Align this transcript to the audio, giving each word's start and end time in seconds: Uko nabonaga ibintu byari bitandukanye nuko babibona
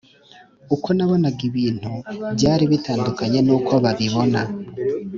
Uko 0.75 0.87
nabonaga 0.95 1.41
ibintu 1.49 1.91
byari 2.35 2.63
bitandukanye 2.71 3.39
nuko 3.47 3.71
babibona 3.83 4.41